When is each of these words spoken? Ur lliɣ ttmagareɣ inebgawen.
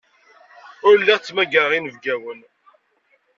Ur 0.87 0.93
lliɣ 1.01 1.19
ttmagareɣ 1.19 1.71
inebgawen. 1.77 2.39